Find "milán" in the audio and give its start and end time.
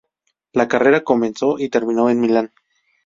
2.21-2.51